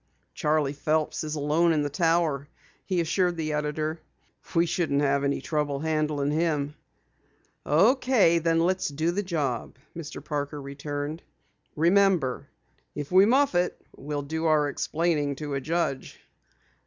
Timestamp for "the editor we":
3.37-4.65